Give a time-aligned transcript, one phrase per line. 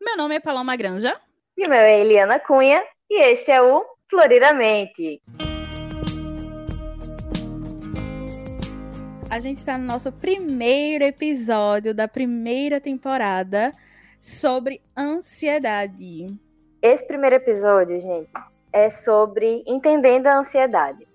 [0.00, 1.16] Meu nome é Paloma Granja.
[1.56, 2.82] E o meu é Eliana Cunha.
[3.08, 5.22] E este é o Floriramente.
[9.30, 13.72] A gente está no nosso primeiro episódio da primeira temporada
[14.20, 16.36] sobre ansiedade.
[16.82, 18.32] Esse primeiro episódio, gente,
[18.72, 21.06] é sobre entendendo a ansiedade.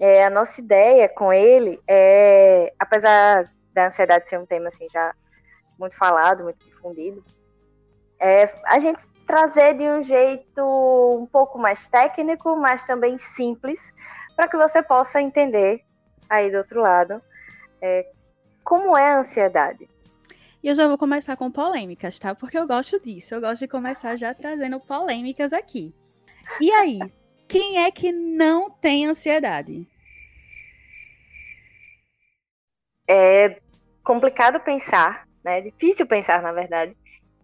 [0.00, 5.14] É, a nossa ideia com ele é, apesar da ansiedade ser um tema assim já
[5.78, 7.24] muito falado, muito difundido,
[8.20, 10.62] é a gente trazer de um jeito
[11.20, 13.94] um pouco mais técnico, mas também simples,
[14.36, 15.82] para que você possa entender
[16.28, 17.22] aí do outro lado
[17.80, 18.06] é,
[18.62, 19.88] como é a ansiedade.
[20.62, 22.34] E eu já vou começar com polêmicas, tá?
[22.34, 23.34] Porque eu gosto disso.
[23.34, 25.94] Eu gosto de começar já trazendo polêmicas aqui.
[26.58, 26.98] E aí,
[27.46, 29.86] quem é que não tem ansiedade?
[33.06, 33.60] É
[34.02, 35.58] complicado pensar, né?
[35.58, 36.96] É difícil pensar, na verdade,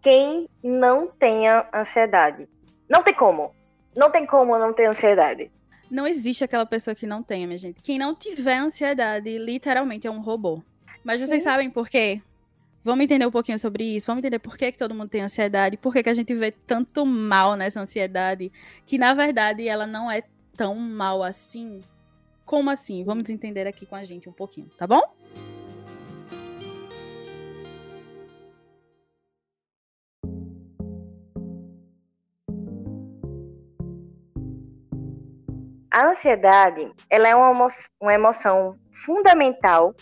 [0.02, 2.48] quem não tenha ansiedade.
[2.88, 3.54] Não tem como.
[3.94, 5.50] Não tem como não ter ansiedade.
[5.90, 7.82] Não existe aquela pessoa que não tenha, minha gente.
[7.82, 10.62] Quem não tiver ansiedade, literalmente é um robô.
[11.02, 11.48] Mas vocês Sim.
[11.48, 12.22] sabem por quê?
[12.82, 15.76] Vamos entender um pouquinho sobre isso, vamos entender por que, que todo mundo tem ansiedade,
[15.76, 18.50] por que, que a gente vê tanto mal nessa ansiedade,
[18.86, 20.22] que na verdade ela não é
[20.56, 21.82] tão mal assim.
[22.46, 23.04] Como assim?
[23.04, 25.02] Vamos entender aqui com a gente um pouquinho, tá bom?
[35.90, 37.66] A ansiedade, ela é uma,
[38.00, 39.92] uma emoção fundamental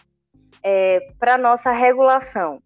[0.62, 2.62] é, para nossa regulação,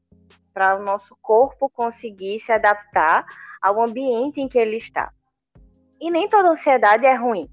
[0.52, 3.24] para o nosso corpo conseguir se adaptar
[3.60, 5.12] ao ambiente em que ele está.
[6.00, 7.48] E nem toda ansiedade é ruim.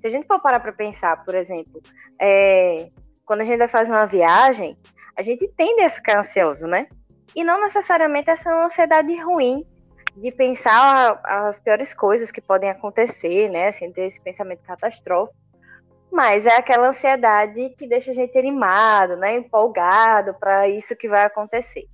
[0.00, 1.82] Se a gente for parar para pensar, por exemplo,
[2.18, 2.88] é,
[3.26, 4.74] quando a gente vai fazer uma viagem,
[5.14, 6.88] a gente tende a ficar ansioso, né?
[7.36, 9.66] E não necessariamente essa é uma ansiedade ruim
[10.16, 13.68] de pensar as piores coisas que podem acontecer, né?
[13.68, 15.36] Assim, ter esse pensamento catastrófico.
[16.10, 19.36] Mas é aquela ansiedade que deixa a gente animado, né?
[19.36, 21.86] Empolgado para isso que vai acontecer.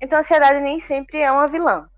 [0.00, 1.88] Então, a ansiedade nem sempre é uma vilã.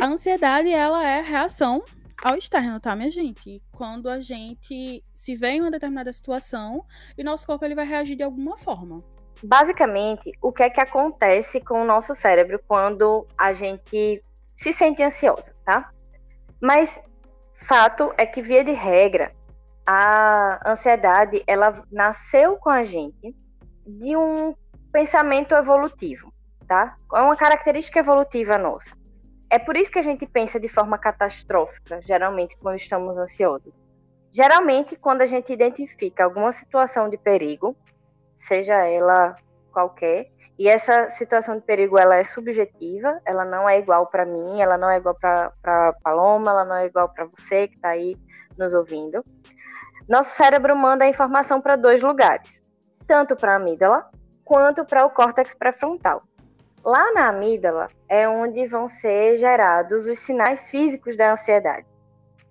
[0.00, 1.82] A ansiedade, ela é reação
[2.22, 3.60] ao externo, tá, minha gente?
[3.72, 6.84] Quando a gente se vê em uma determinada situação
[7.16, 9.02] e nosso corpo ele vai reagir de alguma forma.
[9.42, 14.20] Basicamente, o que é que acontece com o nosso cérebro quando a gente
[14.58, 15.90] se sente ansiosa, tá?
[16.60, 17.02] Mas
[17.54, 19.32] fato é que via de regra,
[19.86, 23.34] a ansiedade ela nasceu com a gente
[23.86, 24.54] de um
[24.92, 26.32] pensamento evolutivo
[26.68, 26.96] tá?
[27.14, 28.94] É uma característica evolutiva nossa.
[29.50, 33.72] É por isso que a gente pensa de forma catastrófica, geralmente, quando estamos ansiosos.
[34.30, 37.74] Geralmente, quando a gente identifica alguma situação de perigo,
[38.36, 39.34] seja ela
[39.72, 44.60] qualquer, e essa situação de perigo ela é subjetiva, ela não é igual para mim,
[44.60, 48.16] ela não é igual para Paloma, ela não é igual para você que está aí
[48.58, 49.22] nos ouvindo.
[50.08, 52.60] Nosso cérebro manda a informação para dois lugares,
[53.06, 54.10] tanto para a amígdala
[54.44, 56.22] quanto para o córtex pré-frontal.
[56.84, 61.86] Lá na amígdala é onde vão ser gerados os sinais físicos da ansiedade.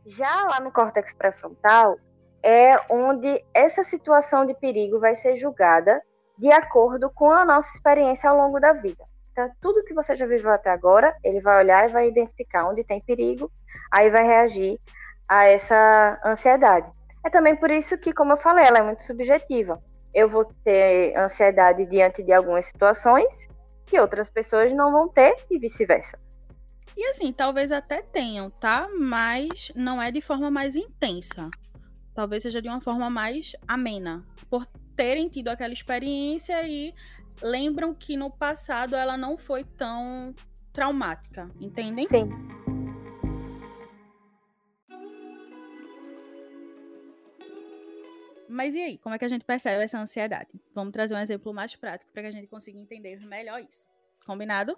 [0.06, 1.98] Já lá no córtex pré-frontal
[2.42, 6.02] é onde essa situação de perigo vai ser julgada
[6.38, 9.04] de acordo com a nossa experiência ao longo da vida.
[9.32, 12.84] Então, tudo que você já viveu até agora, ele vai olhar e vai identificar onde
[12.84, 13.52] tem perigo,
[13.92, 14.80] aí vai reagir
[15.28, 16.92] a essa ansiedade.
[17.24, 19.82] É também por isso que, como eu falei, ela é muito subjetiva.
[20.14, 23.48] Eu vou ter ansiedade diante de algumas situações
[23.86, 26.18] que outras pessoas não vão ter e vice-versa.
[26.96, 28.90] E assim, talvez até tenham, tá?
[28.98, 31.50] Mas não é de forma mais intensa.
[32.16, 34.26] Talvez seja de uma forma mais amena.
[34.50, 34.66] Por
[34.98, 36.94] terem tido aquela experiência e
[37.42, 40.34] lembram que no passado ela não foi tão
[40.74, 42.08] traumática, entendem?
[42.08, 42.28] Sim.
[48.50, 50.50] Mas e aí, como é que a gente percebe essa ansiedade?
[50.74, 53.86] Vamos trazer um exemplo mais prático para que a gente consiga entender melhor isso.
[54.26, 54.76] Combinado?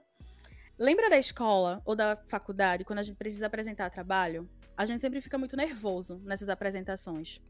[0.78, 4.50] Lembra da escola ou da faculdade, quando a gente precisa apresentar trabalho?
[4.76, 7.42] A gente sempre fica muito nervoso nessas apresentações.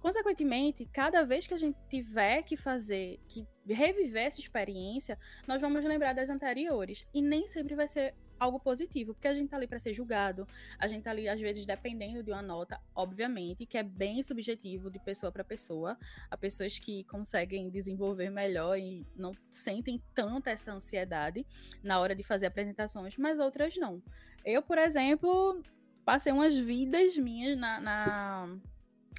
[0.00, 5.84] Consequentemente, cada vez que a gente tiver que fazer, que reviver essa experiência, nós vamos
[5.84, 7.06] lembrar das anteriores.
[7.12, 10.46] E nem sempre vai ser algo positivo, porque a gente tá ali para ser julgado,
[10.78, 14.90] a gente tá ali às vezes dependendo de uma nota, obviamente, que é bem subjetivo
[14.90, 15.98] de pessoa para pessoa.
[16.30, 21.46] Há pessoas que conseguem desenvolver melhor e não sentem tanta essa ansiedade
[21.82, 24.02] na hora de fazer apresentações, mas outras não.
[24.44, 25.60] Eu, por exemplo,
[26.04, 28.58] passei umas vidas minhas na, na,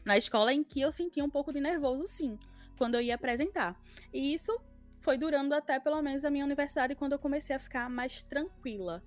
[0.08, 2.40] na escola em que eu sentia um pouco de nervoso, sim,
[2.78, 3.76] quando eu ia apresentar.
[4.14, 4.58] E isso
[5.02, 9.04] foi durando até pelo menos a minha universidade quando eu comecei a ficar mais tranquila.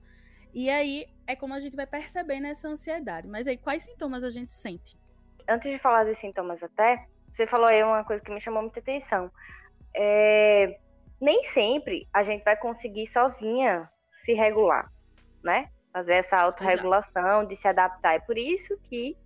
[0.52, 3.26] E aí é como a gente vai perceber nessa ansiedade.
[3.26, 4.98] Mas aí, quais sintomas a gente sente?
[5.48, 8.80] Antes de falar dos sintomas até, você falou aí uma coisa que me chamou muita
[8.80, 9.30] atenção.
[9.96, 10.78] É,
[11.18, 14.92] nem sempre a gente vai conseguir sozinha se regular,
[15.42, 15.70] né?
[15.94, 18.16] Fazer essa autorregulação, de se adaptar.
[18.16, 19.16] É por isso que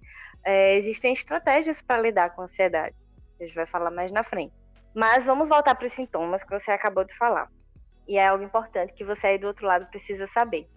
[0.44, 2.94] é, existem estratégias para lidar com a ansiedade.
[3.40, 4.54] A gente vai falar mais na frente.
[4.94, 7.50] Mas vamos voltar para os sintomas que você acabou de falar.
[8.06, 10.68] E é algo importante que você aí do outro lado precisa saber.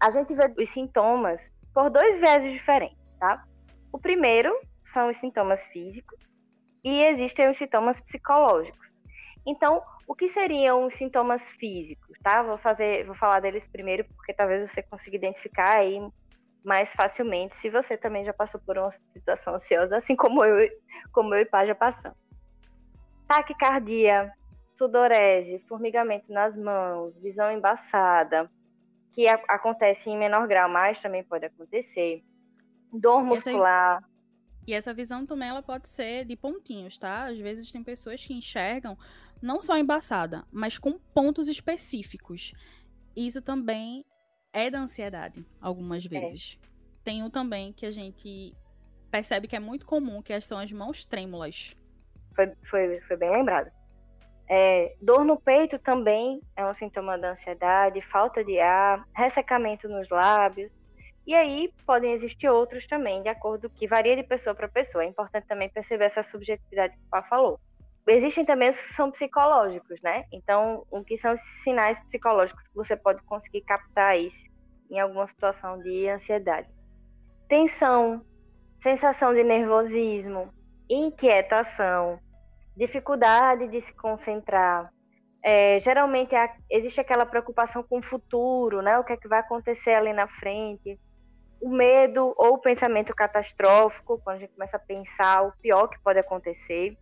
[0.00, 3.44] A gente vê os sintomas por dois viéses diferentes, tá?
[3.92, 6.32] O primeiro são os sintomas físicos
[6.84, 8.94] e existem os sintomas psicológicos.
[9.46, 12.42] Então, o que seriam os sintomas físicos, tá?
[12.42, 16.00] Vou fazer, vou falar deles primeiro porque talvez você consiga identificar aí
[16.66, 20.68] mais facilmente se você também já passou por uma situação ansiosa, assim como eu,
[21.12, 22.18] como eu e Pá já passamos.
[23.28, 24.32] Taquicardia,
[24.74, 28.50] sudorese, formigamento nas mãos, visão embaçada,
[29.12, 32.24] que a, acontece em menor grau, mas também pode acontecer.
[32.92, 33.98] Dor muscular.
[33.98, 34.08] Essa,
[34.66, 37.26] e essa visão também ela pode ser de pontinhos, tá?
[37.26, 38.98] Às vezes tem pessoas que enxergam
[39.40, 42.52] não só embaçada, mas com pontos específicos.
[43.14, 44.04] Isso também
[44.56, 46.08] é da ansiedade, algumas é.
[46.08, 46.58] vezes.
[46.62, 46.66] É.
[47.04, 48.56] Tem um também que a gente
[49.10, 51.76] percebe que é muito comum, que são as mãos trêmulas.
[52.34, 53.70] Foi, foi, foi bem lembrado.
[54.48, 60.08] É, dor no peito também é um sintoma da ansiedade, falta de ar, ressecamento nos
[60.08, 60.72] lábios.
[61.26, 65.04] E aí podem existir outros também, de acordo que varia de pessoa para pessoa.
[65.04, 67.60] É importante também perceber essa subjetividade que o Pá falou.
[68.08, 70.24] Existem também os que são psicológicos, né?
[70.32, 74.48] Então, o que são os sinais psicológicos que você pode conseguir captar isso
[74.88, 76.68] em alguma situação de ansiedade?
[77.48, 78.24] Tensão,
[78.80, 80.54] sensação de nervosismo,
[80.88, 82.20] inquietação,
[82.76, 84.92] dificuldade de se concentrar.
[85.42, 86.34] É, geralmente
[86.70, 88.98] existe aquela preocupação com o futuro, né?
[89.00, 90.98] O que é que vai acontecer ali na frente.
[91.60, 96.00] O medo ou o pensamento catastrófico, quando a gente começa a pensar o pior que
[96.02, 96.96] pode acontecer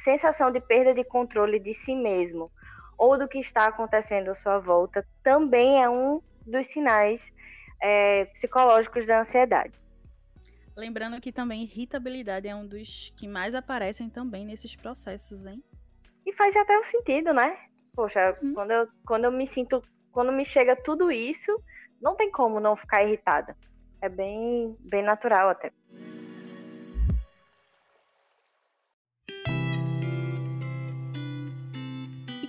[0.00, 2.50] sensação de perda de controle de si mesmo
[2.96, 7.32] ou do que está acontecendo à sua volta também é um dos sinais
[7.80, 9.78] é, psicológicos da ansiedade.
[10.76, 15.62] Lembrando que também irritabilidade é um dos que mais aparecem também nesses processos, hein?
[16.24, 17.56] E faz até um sentido, né?
[17.94, 18.54] Poxa, hum.
[18.54, 19.82] quando, eu, quando eu me sinto,
[20.12, 21.52] quando me chega tudo isso,
[22.00, 23.56] não tem como não ficar irritada.
[24.00, 25.70] É bem, bem natural até.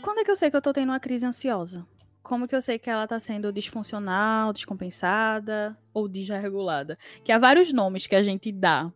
[0.02, 1.86] Quando é que eu sei que eu tô tendo uma crise ansiosa?
[2.22, 6.98] Como que eu sei que ela tá sendo disfuncional, descompensada ou desregulada?
[7.24, 8.92] Que há vários nomes que a gente dá.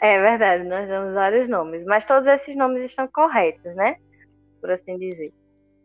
[0.00, 3.96] É verdade, nós damos vários nomes, mas todos esses nomes estão corretos, né?
[4.60, 5.32] Por assim dizer.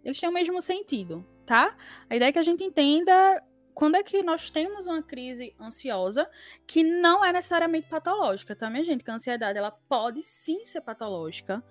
[0.03, 1.75] Eles têm o mesmo sentido, tá?
[2.09, 3.43] A ideia é que a gente entenda
[3.73, 6.29] quando é que nós temos uma crise ansiosa
[6.65, 9.03] que não é necessariamente patológica, tá, minha gente?
[9.03, 11.61] Que a ansiedade ela pode sim ser patológica,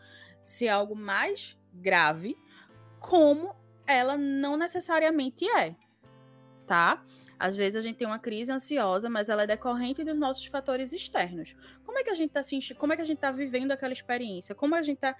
[0.43, 2.37] ser algo mais grave,
[2.99, 3.55] como
[3.87, 5.75] ela não necessariamente é,
[6.67, 7.03] tá?
[7.39, 10.93] Às vezes a gente tem uma crise ansiosa, mas ela é decorrente dos nossos fatores
[10.93, 11.57] externos.
[11.85, 13.93] Como é que a gente está se, como é que a gente tá vivendo aquela
[13.93, 14.55] experiência?
[14.55, 15.17] Como a gente está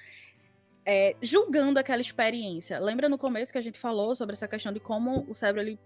[0.87, 2.79] é, julgando aquela experiência?
[2.79, 5.79] Lembra no começo que a gente falou sobre essa questão de como o cérebro ele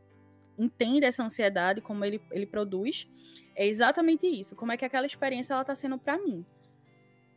[0.58, 3.08] entende essa ansiedade, como ele, ele produz?
[3.54, 4.54] É exatamente isso.
[4.54, 6.44] Como é que aquela experiência ela está sendo para mim?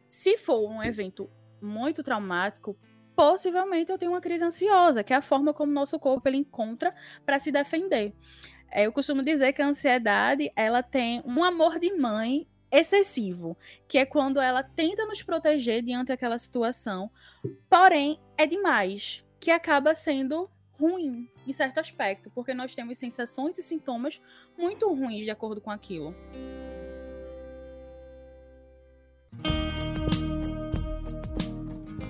[0.07, 1.29] Se for um evento
[1.61, 2.75] muito traumático,
[3.21, 6.37] possivelmente eu tenho uma crise ansiosa, que é a forma como o nosso corpo ele
[6.37, 6.91] encontra
[7.23, 8.15] para se defender.
[8.71, 13.55] É, eu costumo dizer que a ansiedade ela tem um amor de mãe excessivo,
[13.87, 17.11] que é quando ela tenta nos proteger diante daquela situação,
[17.69, 23.61] porém é demais, que acaba sendo ruim em certo aspecto, porque nós temos sensações e
[23.61, 24.19] sintomas
[24.57, 26.15] muito ruins de acordo com aquilo.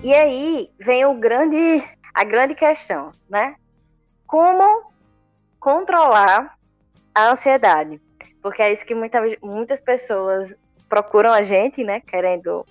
[0.02, 1.80] E aí vem o grande,
[2.12, 3.54] a grande questão, né?
[4.26, 4.90] Como
[5.60, 6.58] controlar
[7.14, 8.00] a ansiedade?
[8.42, 10.52] Porque é isso que muita, muitas pessoas
[10.88, 12.00] procuram a gente, né?
[12.00, 12.66] Querendo,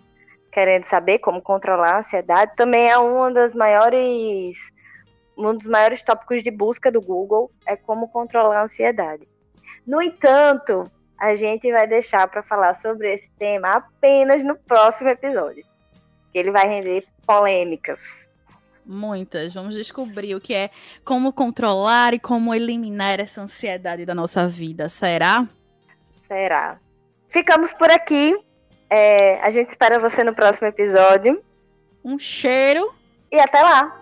[0.52, 2.54] querendo saber como controlar a ansiedade.
[2.58, 4.58] Também é uma das maiores,
[5.38, 9.26] um dos maiores tópicos de busca do Google é como controlar a ansiedade.
[9.88, 10.84] No entanto,
[11.18, 15.71] a gente vai deixar para falar sobre esse tema apenas no próximo episódio
[16.32, 18.30] que ele vai render polêmicas.
[18.86, 19.54] Muitas.
[19.54, 20.70] Vamos descobrir o que é
[21.06, 24.90] como controlar e como eliminar essa ansiedade da nossa vida.
[24.90, 25.48] Será?
[26.28, 26.80] Será.
[27.28, 28.36] Ficamos por aqui.
[28.90, 31.42] É, a gente espera você no próximo episódio.
[32.04, 32.94] Um cheiro.
[33.32, 34.01] E até lá!